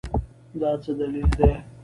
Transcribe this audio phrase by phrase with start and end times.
[0.59, 1.49] دا څه دلیل دی؟